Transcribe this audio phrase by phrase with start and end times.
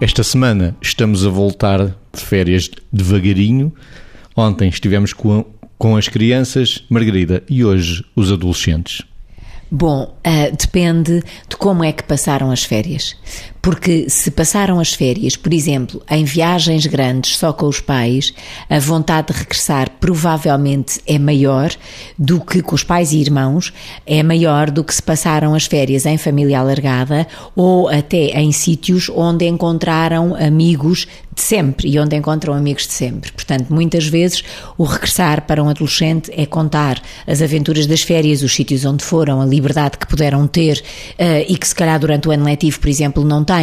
[0.00, 3.72] Esta semana estamos a voltar de férias devagarinho.
[4.36, 5.44] Ontem estivemos com,
[5.76, 9.02] com as crianças, Margarida, e hoje os adolescentes.
[9.68, 13.16] Bom, uh, depende de como é que passaram as férias.
[13.68, 18.32] Porque se passaram as férias, por exemplo, em viagens grandes só com os pais,
[18.70, 21.70] a vontade de regressar provavelmente é maior
[22.18, 23.70] do que com os pais e irmãos,
[24.06, 29.10] é maior do que se passaram as férias em família alargada ou até em sítios
[29.10, 33.30] onde encontraram amigos de sempre e onde encontram amigos de sempre.
[33.32, 34.42] Portanto, muitas vezes
[34.76, 39.40] o regressar para um adolescente é contar as aventuras das férias, os sítios onde foram,
[39.40, 42.88] a liberdade que puderam ter uh, e que se calhar durante o ano letivo, por
[42.88, 43.57] exemplo, não têm.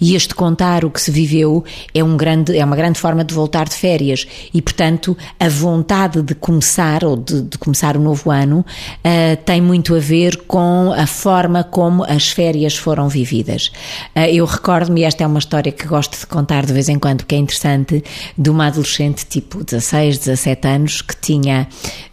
[0.00, 1.64] E este contar o que se viveu
[1.94, 6.22] é, um grande, é uma grande forma de voltar de férias e, portanto, a vontade
[6.22, 10.92] de começar ou de, de começar o novo ano uh, tem muito a ver com
[10.96, 13.72] a forma como as férias foram vividas.
[14.14, 17.24] Uh, eu recordo-me, esta é uma história que gosto de contar de vez em quando
[17.24, 18.02] que é interessante,
[18.36, 21.68] de uma adolescente tipo 16, 17 anos que tinha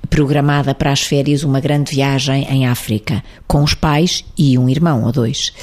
[0.10, 5.04] programada para as férias uma grande viagem em África com os pais e um irmão
[5.04, 5.54] ou dois.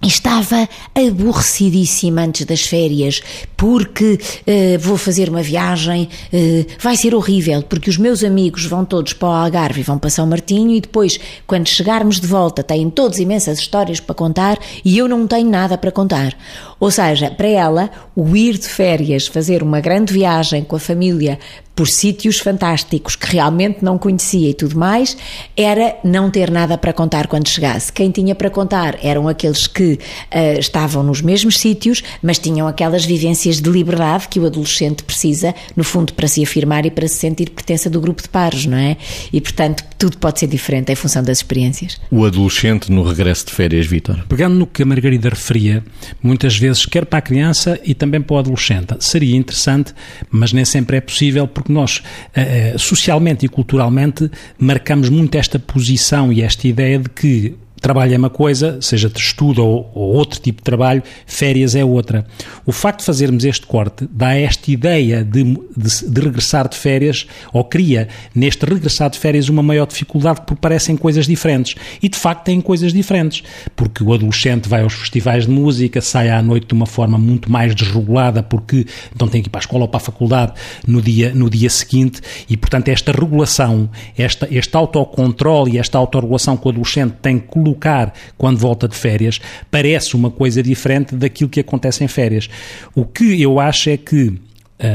[0.00, 3.20] Estava aborrecidíssima antes das férias,
[3.56, 8.84] porque uh, vou fazer uma viagem, uh, vai ser horrível, porque os meus amigos vão
[8.84, 11.18] todos para o Algarve e vão para São Martinho e depois,
[11.48, 15.76] quando chegarmos de volta, têm todos imensas histórias para contar e eu não tenho nada
[15.76, 16.36] para contar.
[16.78, 21.40] Ou seja, para ela, o ir de férias, fazer uma grande viagem com a família
[21.78, 25.16] por sítios fantásticos que realmente não conhecia e tudo mais,
[25.56, 27.92] era não ter nada para contar quando chegasse.
[27.92, 33.04] Quem tinha para contar eram aqueles que uh, estavam nos mesmos sítios, mas tinham aquelas
[33.04, 37.16] vivências de liberdade que o adolescente precisa, no fundo, para se afirmar e para se
[37.16, 38.96] sentir pertença do grupo de pares, não é?
[39.32, 42.00] E, portanto, tudo pode ser diferente em função das experiências.
[42.10, 44.24] O adolescente no regresso de férias, Vítor?
[44.28, 45.84] Pegando no que a Margarida referia,
[46.22, 49.92] muitas vezes, quer para a criança e também para o adolescente, seria interessante,
[50.30, 52.02] mas nem sempre é possível, porque nós,
[52.34, 58.18] eh, socialmente e culturalmente, marcamos muito esta posição e esta ideia de que trabalho é
[58.18, 62.26] uma coisa, seja de estudo ou, ou, outro tipo de trabalho, férias é outra.
[62.66, 67.26] O facto de fazermos este corte dá esta ideia de, de, de, regressar de férias,
[67.52, 71.74] ou cria neste regressar de férias uma maior dificuldade porque parecem coisas diferentes.
[72.02, 73.42] E de facto têm coisas diferentes,
[73.76, 77.50] porque o adolescente vai aos festivais de música, sai à noite de uma forma muito
[77.50, 80.52] mais desregulada, porque então tem que ir para a escola ou para a faculdade
[80.86, 86.56] no dia, no dia seguinte, e portanto esta regulação, esta, este autocontrole e esta autorregulação
[86.56, 89.40] que o adolescente tem que colocar quando volta de férias
[89.70, 92.48] parece uma coisa diferente daquilo que acontece em férias.
[92.94, 94.32] O que eu acho é que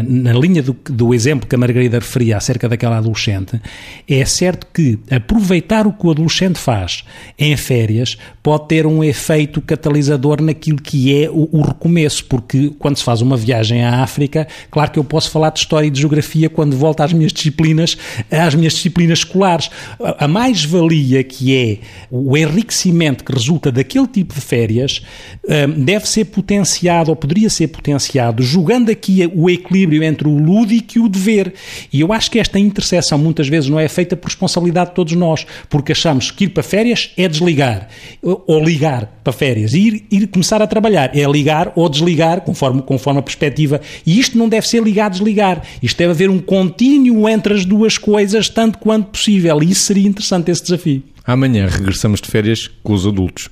[0.08, 3.60] na linha do, do, exemplo que a Margarida referia acerca daquela adolescente,
[4.08, 7.04] é certo que aproveitar o que o adolescente faz
[7.38, 12.98] em férias pode ter um efeito catalisador naquilo que é o, o recomeço, porque quando
[12.98, 16.00] se faz uma viagem à África, claro que eu posso falar de história e de
[16.00, 17.98] geografia quando volto às minhas disciplinas,
[18.32, 19.70] às minhas disciplinas escolares.
[20.18, 21.78] A mais-valia que é
[22.10, 25.02] o enriquecimento que resulta daquele tipo de férias
[25.46, 30.38] eh, deve ser potenciado, ou poderia ser potenciado, jogando aqui o equilíbrio equilíbrio entre o
[30.38, 31.54] lúdico e o dever.
[31.92, 35.14] E eu acho que esta interseção muitas vezes não é feita por responsabilidade de todos
[35.14, 37.90] nós, porque achamos que ir para férias é desligar,
[38.22, 39.74] ou ligar para férias.
[39.74, 43.82] E ir, ir começar a trabalhar é ligar ou desligar, conforme, conforme a perspectiva.
[44.06, 45.62] E isto não deve ser ligar, desligar.
[45.82, 49.62] Isto deve haver um contínuo entre as duas coisas, tanto quanto possível.
[49.62, 51.04] E isso seria interessante, esse desafio.
[51.26, 53.50] Amanhã regressamos de férias com os adultos.